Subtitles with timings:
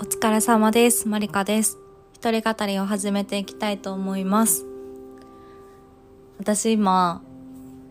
[0.00, 1.06] お疲れ様です。
[1.06, 1.78] マリカです。
[2.12, 4.66] 一人語りを始めていきたいと思います。
[6.38, 7.22] 私今、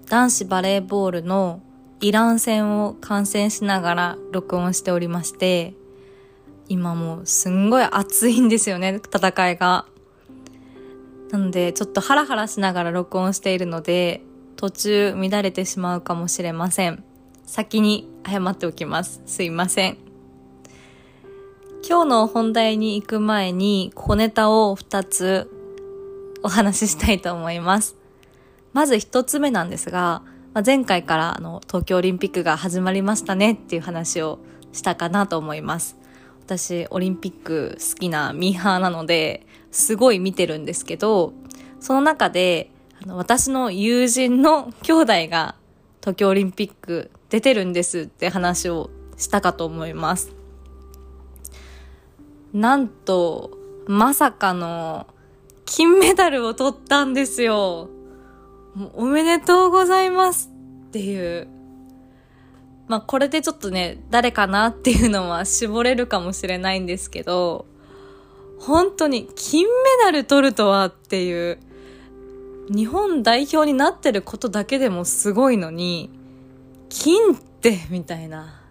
[0.09, 1.61] 男子バレーボールの
[2.01, 5.75] イラン戦を観戦しながら録音しておりまして、
[6.67, 9.85] 今もうすんごい熱いんですよね、戦いが。
[11.31, 14.21] なので、ちょっとハラハラしながら録音しているので、
[14.57, 17.01] 途中乱れてしまうかもしれません。
[17.45, 19.21] 先に謝っておきます。
[19.25, 20.02] すいません。
[21.85, 25.51] 今日の本題に行く前に小ネタを2つ
[26.41, 27.97] お話ししたいと思います。
[28.71, 34.39] まず1つ目なんですが、まあ前回からあの東京オリンピックが始まりましたねっていう話を
[34.71, 35.97] したかなと思います。
[36.45, 41.33] 私、オリンピック好きなミーハーなので、すごい見てるんですけど、
[41.81, 42.71] その中で、
[43.03, 45.55] あの私の友人の兄弟が
[45.99, 50.42] 東京オリンピック出てるんですって話をしたかと思います。
[52.53, 55.07] なんと、まさかの
[55.65, 57.89] 金メダルを取ったんですよ。
[58.93, 60.51] おめでとうございます
[60.87, 61.47] っていう。
[62.87, 67.65] まあこれでちょっとね、誰かなっていうのは絞れるかもしれないんですけど、
[68.59, 71.57] 本当に金メダル取るとはっていう、
[72.69, 76.11] 日本代表になってることだけでもすごいのに、
[76.89, 78.61] 金ってみたいな。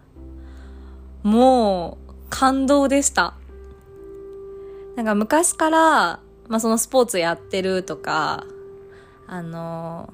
[1.21, 3.33] もう感動でした。
[4.95, 8.45] なんか昔から、まあそのスポーツやってるとか、
[9.27, 10.13] あの、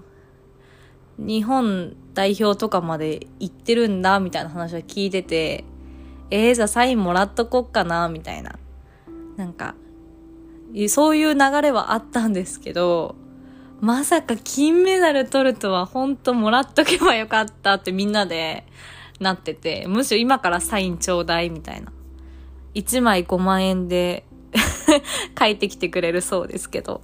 [1.18, 5.66] 日本代表とかまで行ってるんだみたいな話は聞いてて、
[6.32, 8.58] えー、じゃあサインもらっとこっかなみたいな。
[9.36, 9.76] なんか、
[10.88, 13.16] そういう流れはあったんですけど、
[13.82, 18.66] まさか金メダル取るとは本当もらっとけばよかったってみんなで
[19.20, 21.92] なってて、むしろ今からサインちょうだいみたいな。
[22.76, 24.26] 1枚5万円で
[25.38, 27.02] 書いてきてくれるそうですけど。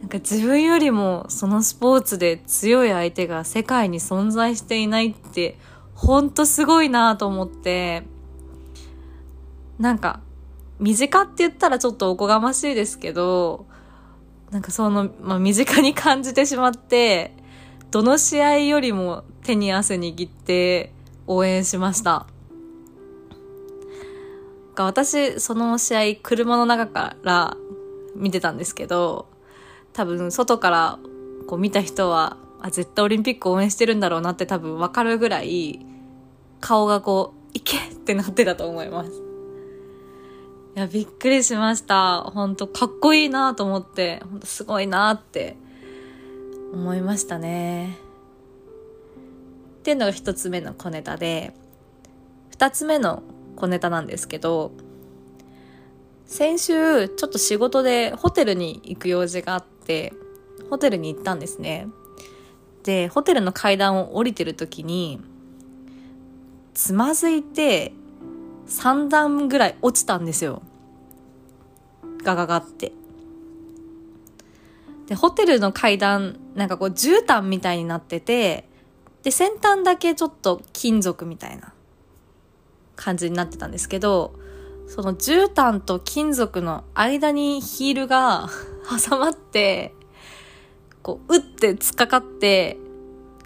[0.00, 5.56] なんか自分よりもそのスポーツで強い相手が世界に存在していないって
[5.94, 8.02] ほんとすごいなと思って、
[9.78, 10.20] なんか
[10.80, 13.66] 身近って言ったらちょっとおこがましいですけど、
[14.50, 17.32] なんかその、まあ、身近に感じてしまって、
[17.92, 20.92] どの試合よりも手に汗握って
[21.26, 22.26] 応援しました。
[24.74, 27.56] が私、その試合、車の中から
[28.14, 29.26] 見てたんですけど、
[29.92, 30.98] 多分、外から
[31.46, 35.84] こう見た人は、あ、絶対オリンピック応援してるんだろうなって多分わかるぐらい、
[36.60, 39.10] 顔がこう、いけってなってたと思います。
[40.74, 42.22] いや、びっくりしました。
[42.22, 45.56] 本当かっこいいなと思って、本当すごいなって
[46.72, 47.98] 思いましたね。
[49.80, 51.54] っていうのが一つ目の小ネタで、
[52.48, 53.22] 二つ目の
[53.62, 54.72] 小ネタなんですけど、
[56.26, 60.12] 先週ちょっと仕事でホテルに行く用事があって、
[60.68, 61.86] ホテルに行ったんですね。
[62.82, 65.20] で、ホテルの階段を降りてる時に、
[66.74, 67.92] つまずいて、
[68.66, 70.62] 3段ぐらい落ちたんですよ。
[72.24, 72.92] ガガガって。
[75.06, 78.68] で、ホテルの階段、なんかこう絨毯みたいになってて、
[79.22, 81.72] で、先端だけちょっと金属みたいな
[82.96, 84.34] 感じになってたんですけど、
[84.86, 88.48] その絨毯と金属の間にヒールが
[89.08, 89.94] 挟まって、
[91.02, 92.78] こう、打って突っかかって、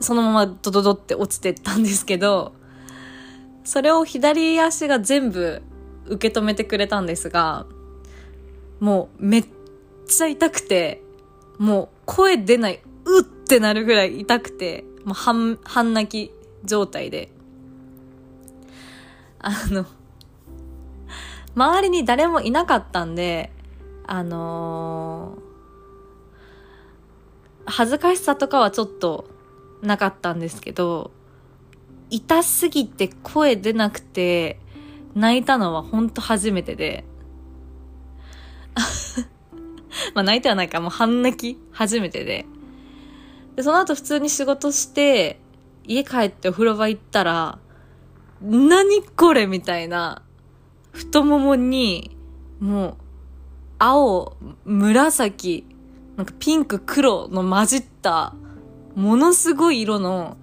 [0.01, 2.53] そのままドドドって落ちてったんですけど、
[3.65, 5.63] それを左足が全部
[6.07, 7.67] 受け止めてくれたんですが、
[8.81, 9.45] もうめっ
[10.07, 11.03] ちゃ痛くて、
[11.59, 16.33] もう声出ない、うってなるぐらい痛くて、もう半、半泣き
[16.65, 17.31] 状態で。
[19.49, 19.87] あの、
[21.55, 23.53] 周りに誰もいなかったんで、
[24.07, 25.47] あのー
[27.67, 29.29] 恥ずかしさとかはちょっと
[29.83, 31.11] なかったんですけど、
[32.11, 34.61] 痛すぎて声出なくて
[35.15, 37.05] 泣いたのは本当初めてで。
[40.15, 42.47] まあ泣いてはないか、もう半泣き初めてで。
[43.57, 45.41] で、その後普通に仕事して、
[45.85, 47.59] 家帰ってお風呂場行ったら、
[48.41, 50.23] 何これみたいな、
[50.93, 52.17] 太ももに、
[52.61, 52.97] もう、
[53.79, 55.67] 青、紫、
[56.17, 58.35] なんかピンク、黒の混じった、
[58.95, 60.37] ものすごい色の、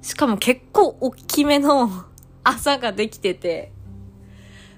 [0.00, 1.90] しかも結構大きめの
[2.44, 3.72] 朝ができてて、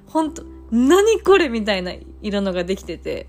[0.06, 1.92] ほんと、何これみたいな
[2.22, 3.28] 色のができてて、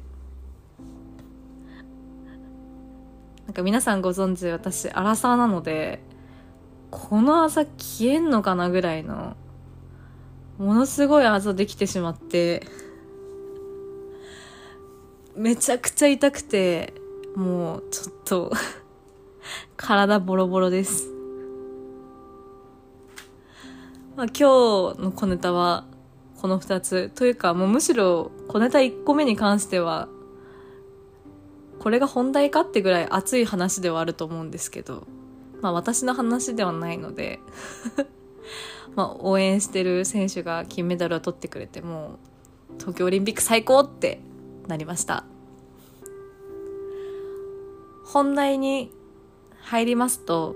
[3.46, 6.02] なんか皆さんご存知、私、アラサーなので、
[6.96, 9.36] この朝消えんのかなぐらいの、
[10.58, 12.66] ものすごいあざできてしまって
[15.36, 16.94] めちゃくちゃ痛くて
[17.36, 18.54] もうちょっと
[19.76, 21.12] 体ボロボロです。
[24.16, 25.84] まあ、今日の小ネタは
[26.42, 27.12] この2つ。
[27.14, 30.08] というかもうむしろ小ネタ1個目に関しては
[31.80, 35.06] これが本題かってぐらい熱い話ではあると思うんですけど。
[35.66, 37.40] まあ私の話ではないので
[38.96, 42.20] まあ応援してる選手が金メダルを取ってくれても
[42.70, 44.22] う東京オリンピック最高って
[44.68, 45.24] なりました。
[48.06, 48.92] 本題に
[49.62, 50.56] 入りますと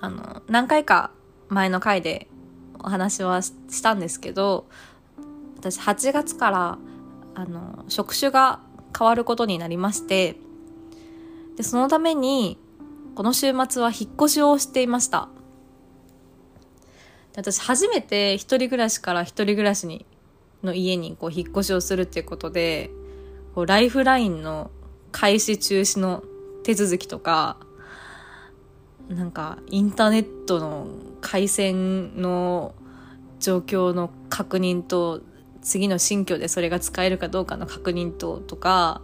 [0.00, 1.12] あの何回か
[1.48, 2.26] 前の回で
[2.80, 3.54] お話はし
[3.84, 4.66] たんですけど
[5.58, 6.78] 私8月から
[7.36, 8.58] あの職種が
[8.98, 10.40] 変わることになりまして
[11.56, 12.58] でそのために
[13.16, 15.30] この週末は引っ越しをしていました。
[17.34, 20.04] 私初めて一人暮らしから一人暮らしに
[20.62, 22.90] の家にこう引っ越しをするっていうことで
[23.54, 24.70] こうライフラインの
[25.12, 26.24] 開始中止の
[26.62, 27.56] 手続きとか
[29.08, 30.86] なんかインターネットの
[31.22, 32.74] 回線の
[33.40, 35.22] 状況の確認と
[35.62, 39.00] 次の新居でそれが使えるかどうかの確認ととか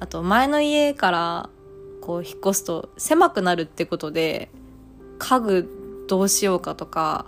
[0.00, 1.50] あと前の家から
[2.06, 4.48] こう引っ越すと狭くなるってことで
[5.18, 7.26] 家具どうしようかとか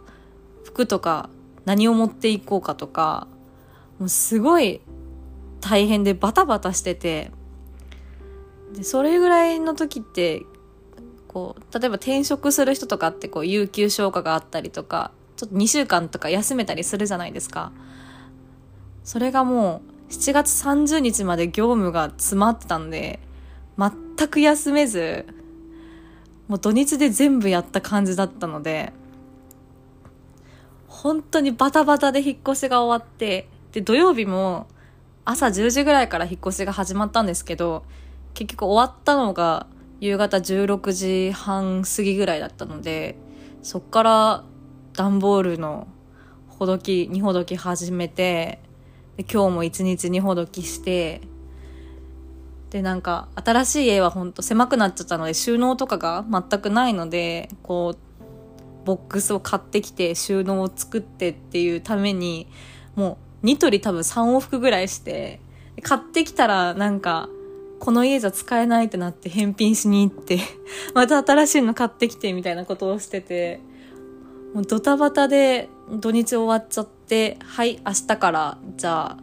[0.63, 1.31] 服とか
[1.65, 3.27] 何を持っていこうかとか
[3.99, 4.81] もうすごい
[5.61, 7.33] 大変でバタバタしてて
[8.77, 10.43] でそれぐらいの時って
[11.27, 17.73] こう例えば転職する人とかってこう有給消化があったりとかちょっと2週間とか休めたりするじゃないですか。
[19.03, 23.19] それがもう7月30日まで業務が詰まってたんで
[23.77, 25.27] 全く休めず
[26.49, 28.93] もう土日で全部やった感じだったので
[30.89, 34.67] 本当にバタバタで引っ越しが終わってで土曜日も
[35.25, 37.85] 朝10時ぐらいから引っ越しが始まったんですけど
[38.35, 39.67] 結局終わったのが
[40.01, 43.17] 夕方16時半過ぎぐらいだったので
[43.63, 44.45] そっから
[44.95, 45.87] 段ボールの
[46.47, 48.61] ほどき荷ほどき始めて
[49.17, 51.21] で今日も一日荷ほどきして
[52.71, 62.47] でなんか新しい家はほんと狭くなっちゃったので収納とかが全くないのでこうボックスを買ってきて収納を作ってっていうために
[62.95, 65.41] もうニトリ多分3往復ぐらいして
[65.83, 67.29] 買ってきたらなんか
[67.79, 70.39] この家じゃ使えないってなって返品しに行って
[70.95, 73.61] また新しいの買ってきてみたいなことをしてて、
[74.53, 79.19] もうドタバタで土日終わっちゃって、はい、明日からじゃあ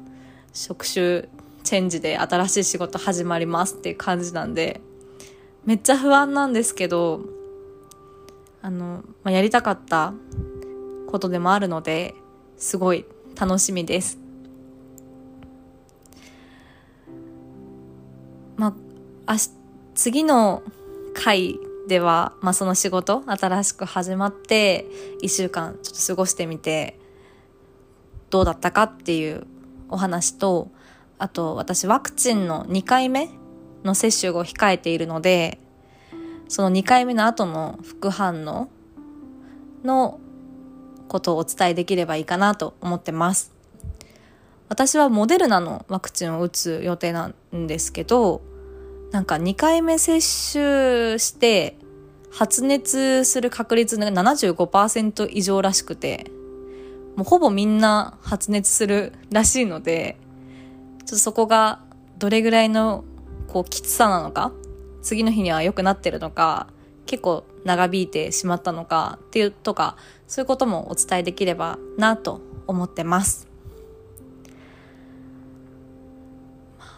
[0.53, 1.27] 職種
[1.65, 4.81] チェンジで新しい仕事始まりますっていう感じなんで、
[5.65, 7.21] めっちゃ不安なんですけど、
[8.61, 10.13] あの、まあ、やりたかった
[11.07, 12.13] ことでもあるので、
[12.55, 14.19] すごい楽しみです。
[18.57, 18.73] まあ、
[19.33, 19.49] あし
[19.95, 20.61] 次の
[21.15, 24.85] 回では、まあ、その仕事新しく始まって
[25.23, 26.99] 1週間ちょっと過ごしてみて
[28.29, 29.47] どうだったかっていう
[29.89, 30.69] お話と
[31.17, 33.29] あと私ワクチンの2回目
[33.83, 35.59] の接種を控えているので
[36.47, 38.69] その2回目の後の副反応
[39.83, 40.19] の
[41.07, 43.53] ことをお伝えできればいいかなと思ってます。
[44.67, 48.41] 私はモデルナのワクチンを打つ予定なんですけど
[49.11, 51.77] なんか2回目接種して
[52.31, 56.31] 発熱する確率が75%以上らしくて
[57.15, 60.17] もうほぼみんな発熱するらしいので
[61.05, 61.79] ちょっとそこが
[62.17, 63.03] どれぐらいの
[63.47, 64.51] こうきつさなのか
[65.01, 66.67] 次の日には良くなってるのか
[67.05, 69.97] 結構長引いてしまったのかっていうとか
[70.27, 73.47] そういうこともお伝えできればなと思ってます。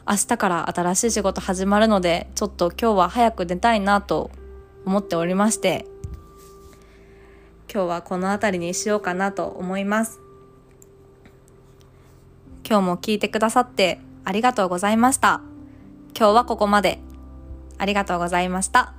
[0.09, 4.31] 明日から新しい仕事始まるので、ちょっと今日は早く寝たいなと
[4.85, 5.85] 思っておりまして、
[7.71, 10.21] 今日はこの辺りにしようかなと思います。
[12.69, 15.39] 今日も聞いてくださってありがとうございました。
[16.17, 16.99] 今日はここまで。
[17.77, 18.93] ありがとうございました。